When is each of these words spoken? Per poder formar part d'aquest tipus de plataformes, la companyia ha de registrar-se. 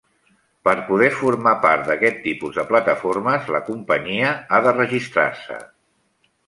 Per 0.67 0.71
poder 0.87 1.09
formar 1.17 1.53
part 1.65 1.85
d'aquest 1.91 2.19
tipus 2.23 2.57
de 2.61 2.65
plataformes, 2.73 3.53
la 3.59 3.63
companyia 3.71 4.35
ha 4.59 4.65
de 4.69 4.77
registrar-se. 4.83 5.63